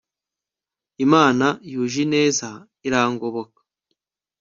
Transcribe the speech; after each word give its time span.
imana 1.05 1.45
yuje 1.71 1.97
ineza 2.05 2.49
irangoboka 2.87 3.59